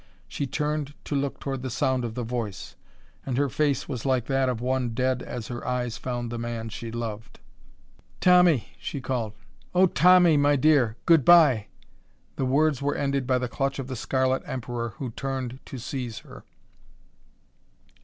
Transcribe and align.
She 0.27 0.47
turned 0.47 0.95
to 1.03 1.13
look 1.13 1.39
toward 1.39 1.61
the 1.61 1.69
sound 1.69 2.03
of 2.03 2.15
the 2.15 2.23
voice, 2.23 2.75
and 3.23 3.37
her 3.37 3.49
face 3.49 3.87
was 3.87 4.03
like 4.03 4.25
that 4.25 4.49
of 4.49 4.59
one 4.59 4.95
dead 4.95 5.21
as 5.21 5.47
her 5.49 5.63
eyes 5.67 5.95
found 5.99 6.31
the 6.31 6.39
man 6.39 6.69
she 6.69 6.91
loved. 6.91 7.39
"Tommy," 8.19 8.69
she 8.79 8.99
called: 8.99 9.33
"oh, 9.75 9.85
Tommy, 9.85 10.37
my 10.37 10.55
dear! 10.55 10.97
Good 11.05 11.23
by!" 11.23 11.67
The 12.35 12.45
words 12.45 12.81
were 12.81 12.95
ended 12.95 13.27
by 13.27 13.37
the 13.37 13.47
clutch 13.47 13.77
of 13.77 13.85
the 13.85 13.95
scarlet 13.95 14.41
Emperor 14.47 14.89
who 14.97 15.11
turned 15.11 15.59
to 15.67 15.77
seize 15.77 16.17
her. 16.17 16.45